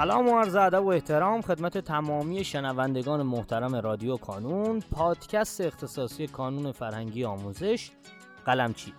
[0.00, 6.72] سلام و عرض ادب و احترام خدمت تمامی شنوندگان محترم رادیو کانون پادکست اختصاصی کانون
[6.72, 7.90] فرهنگی آموزش
[8.44, 8.92] قلمچی.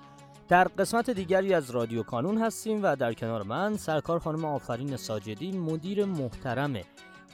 [0.48, 5.52] در قسمت دیگری از رادیو کانون هستیم و در کنار من سرکار خانم آفرین ساجدی
[5.52, 6.74] مدیر محترم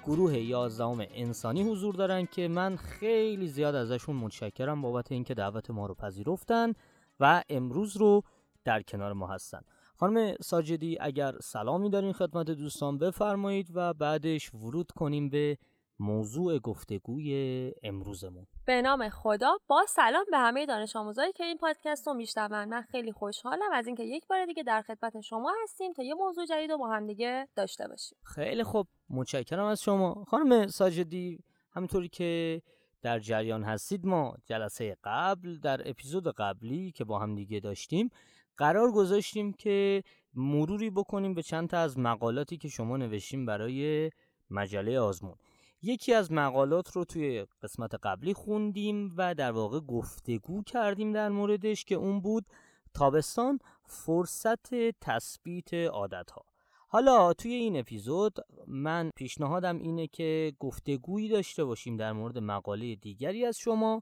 [0.05, 5.85] گروه 11 انسانی حضور دارن که من خیلی زیاد ازشون متشکرم بابت اینکه دعوت ما
[5.85, 6.73] رو پذیرفتن
[7.19, 8.23] و امروز رو
[8.63, 9.61] در کنار ما هستن.
[9.99, 15.57] خانم ساجدی اگر سلامی دارین خدمت دوستان بفرمایید و بعدش ورود کنیم به
[15.99, 18.47] موضوع گفتگوی امروزمون.
[18.65, 22.65] به نام خدا با سلام به همه دانش آموزایی که این پادکست رو میشنون.
[22.65, 26.45] من خیلی خوشحالم از اینکه یک بار دیگه در خدمت شما هستیم تا یه موضوع
[26.45, 28.17] جدید رو با هم دیگه داشته باشیم.
[28.23, 30.25] خیلی خوب متشکرم از شما.
[30.27, 32.61] خانم ساجدی همینطوری که
[33.01, 38.09] در جریان هستید ما جلسه قبل در اپیزود قبلی که با هم دیگه داشتیم
[38.57, 44.11] قرار گذاشتیم که مروری بکنیم به چند تا از مقالاتی که شما نوشتیم برای
[44.49, 45.35] مجله آزمون.
[45.81, 51.85] یکی از مقالات رو توی قسمت قبلی خوندیم و در واقع گفتگو کردیم در موردش
[51.85, 52.45] که اون بود
[52.93, 56.45] تابستان فرصت تثبیت عادت ها
[56.87, 58.35] حالا توی این اپیزود
[58.67, 64.01] من پیشنهادم اینه که گفتگویی داشته باشیم در مورد مقاله دیگری از شما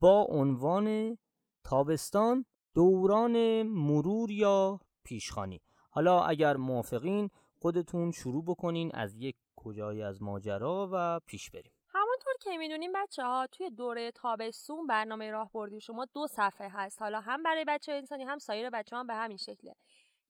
[0.00, 1.18] با عنوان
[1.64, 2.44] تابستان
[2.74, 5.60] دوران مرور یا پیشخانی.
[5.90, 7.30] حالا اگر موافقین
[7.60, 11.72] خودتون شروع بکنین از یک کجایی از ماجرا و پیش بریم.
[11.88, 17.02] همونطور که می‌دونیم بچه ها توی دوره تابستون برنامه راهبردی شما دو صفحه هست.
[17.02, 19.74] حالا هم برای بچه انسانی هم سایر بچه هم به همین شکله.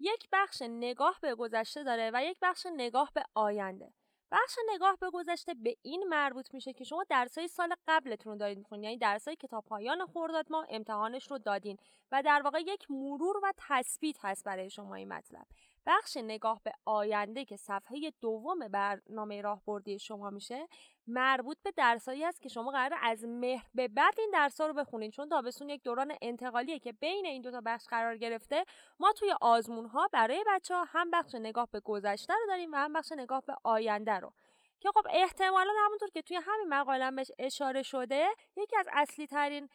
[0.00, 3.92] یک بخش نگاه به گذشته داره و یک بخش نگاه به آینده.
[4.32, 8.58] بخش نگاه به گذشته به این مربوط میشه که شما درسای سال قبلتون رو دارید
[8.58, 8.84] می‌خونید.
[8.84, 11.76] یعنی درسای کتاب پایان خرداد ما امتحانش رو دادین
[12.12, 15.46] و در واقع یک مرور و تثبیت هست برای شما این مطلب.
[15.86, 20.68] بخش نگاه به آینده که صفحه دوم برنامه راهبردی شما میشه
[21.06, 25.12] مربوط به درسایی است که شما قرار از مهر به بعد این درسا رو بخونید
[25.12, 28.64] چون تابستون یک دوران انتقالیه که بین این دوتا بخش قرار گرفته
[29.00, 32.76] ما توی آزمون ها برای بچه ها هم بخش نگاه به گذشته رو داریم و
[32.76, 34.32] هم بخش نگاه به آینده رو.
[34.80, 39.68] که خب احتمالا همونطور که توی همین مقاله بهش اشاره شده یکی از اصلی ترین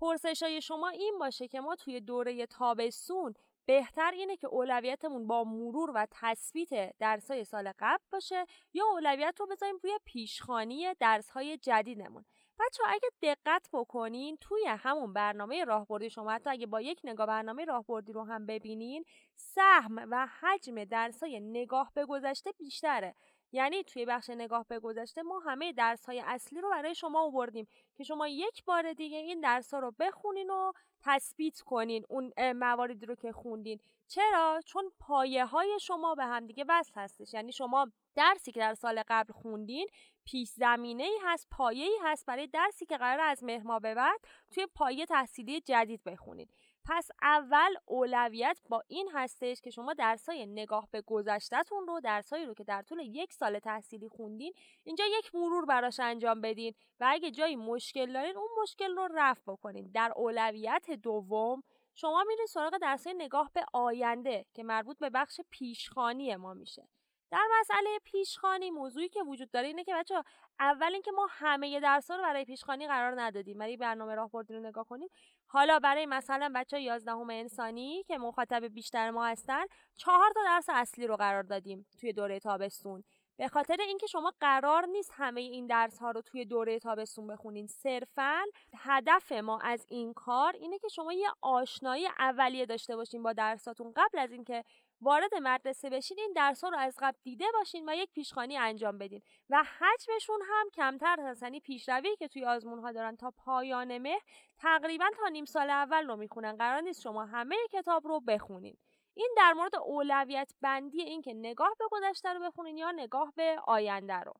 [0.00, 3.34] پرسش های شما این باشه که ما توی دوره تابستون
[3.70, 9.46] بهتر اینه که اولویتمون با مرور و تثبیت درسای سال قبل باشه یا اولویت رو
[9.46, 12.24] بذاریم روی پیشخانی درسهای جدیدمون.
[12.60, 17.64] بچه اگه دقت بکنین توی همون برنامه راهبردی شما حتی اگه با یک نگاه برنامه
[17.64, 19.04] راهبردی رو هم ببینین
[19.36, 23.14] سهم و حجم درسای نگاه به گذشته بیشتره.
[23.52, 27.66] یعنی توی بخش نگاه به گذشته ما همه درس های اصلی رو برای شما آوردیم
[27.96, 30.72] که شما یک بار دیگه این درس ها رو بخونین و
[31.02, 33.80] تثبیت کنین اون مواردی رو که خوندین.
[34.08, 37.34] چرا؟ چون پایه های شما به هم دیگه وصل هستش.
[37.34, 39.88] یعنی شما درسی که در سال قبل خوندین
[40.24, 44.20] پیش زمینه ای هست پایه ای هست برای درسی که قرار از مهر به بعد
[44.50, 46.50] توی پایه تحصیلی جدید بخونید
[46.92, 52.54] پس اول اولویت با این هستش که شما درسای نگاه به گذشتهتون رو درسایی رو
[52.54, 54.52] که در طول یک سال تحصیلی خوندین
[54.84, 59.52] اینجا یک مرور براش انجام بدین و اگه جایی مشکل دارین اون مشکل رو رفع
[59.52, 59.90] بکنین.
[59.94, 61.62] در اولویت دوم
[61.94, 66.88] شما میرین سراغ درسای نگاه به آینده که مربوط به بخش پیشخانی ما میشه.
[67.30, 70.24] در مسئله پیشخانی موضوعی که وجود داره اینه که بچه
[70.60, 73.58] اول اینکه ما همه درس رو برای پیشخانی قرار ندادیم.
[73.58, 75.08] برای برنامه راهبردی رو نگاه کنیم
[75.46, 79.64] حالا برای مثلا بچه 11 انسانی که مخاطب بیشتر ما هستن
[79.96, 83.04] چهار تا درس اصلی رو قرار دادیم توی دوره تابستون.
[83.40, 87.66] به خاطر اینکه شما قرار نیست همه این درس ها رو توی دوره تابستون بخونین.
[87.66, 88.42] صرفا
[88.78, 93.92] هدف ما از این کار اینه که شما یه آشنایی اولیه داشته باشین با درساتون.
[93.96, 94.64] قبل از اینکه
[95.00, 98.98] وارد مدرسه بشین این درس ها رو از قبل دیده باشین و یک پیشخانی انجام
[98.98, 101.42] بدین و حجمشون هم کمتر هست.
[101.42, 104.18] یعنی پیشروی که توی آزمون ها دارن تا پایان مه
[104.58, 106.56] تقریبا تا نیم سال اول رو می‌خونن.
[106.56, 108.76] قرار نیست شما همه کتاب رو بخونین.
[109.20, 113.56] این در مورد اولویت بندی این که نگاه به گذشته رو بخونین یا نگاه به
[113.66, 114.32] آینده رو.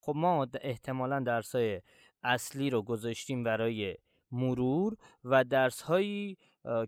[0.00, 1.82] خب ما احتمالا درسای
[2.22, 3.96] اصلی رو گذاشتیم برای
[4.32, 6.36] مرور و درس هایی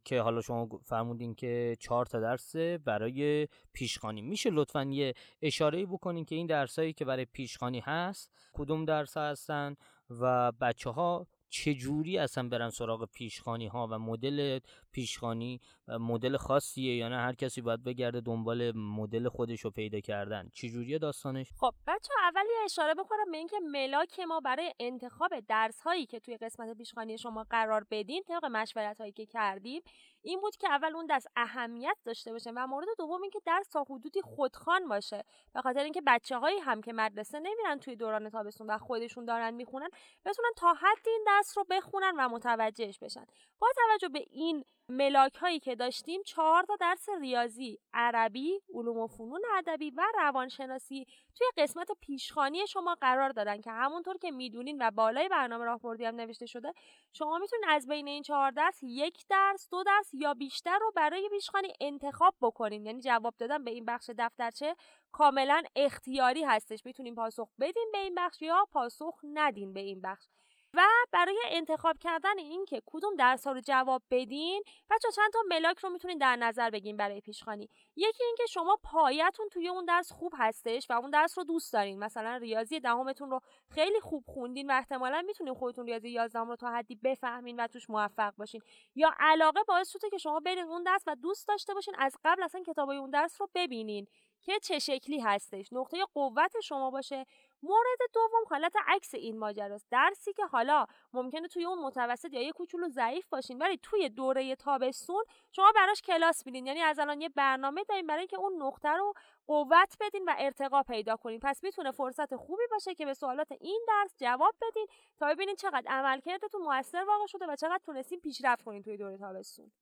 [0.04, 6.24] که حالا شما فرمودین که چهار تا درس برای پیشخانی میشه لطفا یه اشاره بکنین
[6.24, 9.76] که این درس هایی که برای پیشخانی هست کدوم درس هستن
[10.10, 14.58] و بچه ها چجوری اصلا برن سراغ پیشخانی ها و مدل
[14.92, 20.48] پیشخانی مدل خاصیه؟ یا نه هر کسی باید بگرده دنبال مدل خودش رو پیدا کردن.
[20.52, 25.80] چجوریه داستانش؟ خب بچه اول یه اشاره بکنم به اینکه ملاک ما برای انتخاب درس
[25.80, 29.82] هایی که توی قسمت پیشخانی شما قرار بدیم طبق مشورت هایی که کردیم
[30.22, 33.84] این بود که اول اون درس اهمیت داشته باشه و مورد دوم اینکه درس تا
[33.90, 35.24] حدودی خودخوان باشه.
[35.54, 39.54] به خاطر اینکه بچه هایی هم که مدرسه نمیرن توی دوران تابستون و خودشون دارن
[39.54, 39.88] می‌خونن
[40.24, 43.26] بتونن تا حد این درس رو بخونن و متوجهش بشن.
[43.58, 49.06] با توجه به این ملاک هایی که داشتیم چهار تا درس ریاضی، عربی، علوم و
[49.06, 54.90] فنون ادبی و روانشناسی توی قسمت پیشخانی شما قرار دادن که همونطور که می‌دونین و
[54.90, 56.72] بالای برنامه راهبردی هم نوشته شده
[57.12, 61.28] شما می‌تونید از بین این چهار درس یک درس، دو درس یا بیشتر رو برای
[61.28, 62.86] پیشخانی انتخاب بکنین.
[62.86, 64.76] یعنی جواب دادن به این بخش دفترچه
[65.12, 66.86] کاملا اختیاری هستش.
[66.86, 70.26] می‌تونین پاسخ بدین به این بخش یا پاسخ ندین به این بخش.
[70.74, 75.38] و برای انتخاب کردن این که کدوم درس ها رو جواب بدین بچه چند تا
[75.48, 77.68] ملاک رو می‌تونین در نظر بگین برای پیشخانی.
[77.96, 81.98] یکی اینکه شما پایتون توی اون درس خوب هستش و اون درس رو دوست دارین.
[81.98, 86.70] مثلا ریاضی دهمتون رو خیلی خوب خوندین و احتمالا می‌تونین خودتون ریاضی 11 رو تا
[86.70, 88.60] حدی بفهمین و توش موفق باشین.
[88.94, 92.42] یا علاقه باعث شده که شما برین اون درس و دوست داشته باشین از قبل
[92.42, 94.06] اصلا کتابای اون درس رو ببینین.
[94.42, 95.72] که چه شکلی هستش.
[95.72, 97.26] نقطه قوت شما باشه.
[97.62, 102.52] مورد دوم حالت عکس این ماجراست درسی که حالا ممکنه توی اون متوسط یا یه
[102.52, 106.66] کوچولو ضعیف باشین ولی توی دوره تابستون شما براش کلاس میدین.
[106.66, 109.12] یعنی از الان یه برنامه دارین برای اینکه اون نقطه رو
[109.46, 111.40] قوت بدین و ارتقا پیدا کنین.
[111.42, 114.86] پس می‌تونه فرصت خوبی باشه که به سوالات این درس جواب بدین
[115.18, 119.72] تا ببینین چقدر عملکردتون موثر واقع شده و چقدر تونستین پیشرفت کنین توی دوره تابستون.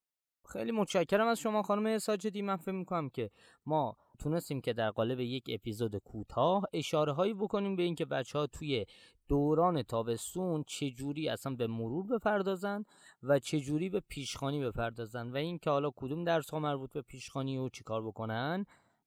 [0.49, 2.43] خیلی متشکرم از شما خانم ساجدی.
[2.43, 3.31] من فکر می‌کنم که
[3.67, 8.47] ما تونستیم که در قالب یک اپیزود کوتاه اشاره هایی بکنیم به اینکه بچه ها
[8.47, 8.87] توی
[9.29, 12.85] دوران تابستون چجوری اصلا به مرور بپردازن
[13.23, 17.69] و چجوری به پیشخانی بپردازن و اینکه حالا کدوم درس ها مربوط به پیشخانی و
[17.69, 18.67] چیکار بکنن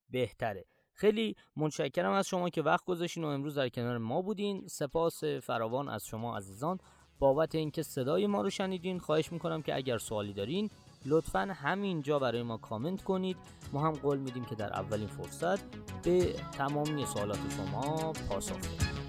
[0.09, 0.65] بهتره.
[0.93, 4.67] خیلی متشکرم از شما که وقت گذاشتین و امروز در کنار ما بودین.
[4.67, 6.77] سپاس فراوان از شما عزیزان.
[7.19, 10.69] بابت اینکه صدای ما رو شنیدین خواهش می‌کنم که اگر سوالی دارین
[11.05, 13.37] لطفا همینجا برای ما کامنت کنید.
[13.73, 15.59] ما هم قول میدیم که در اولین فرصت
[16.03, 19.08] به تمامی سوالات شما پاسخ بدیم.